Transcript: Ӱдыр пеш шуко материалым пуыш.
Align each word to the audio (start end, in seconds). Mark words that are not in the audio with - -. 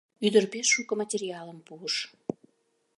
Ӱдыр 0.25 0.45
пеш 0.51 0.67
шуко 0.73 0.93
материалым 1.01 1.59
пуыш. 1.67 1.95